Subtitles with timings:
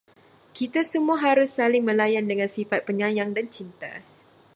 [0.57, 3.91] Kita semua harus saling melayan dengan sifat penyayang dan cinta